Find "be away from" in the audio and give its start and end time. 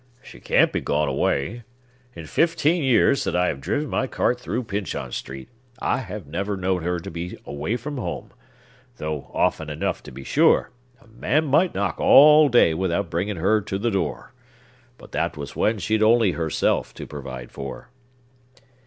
7.11-7.97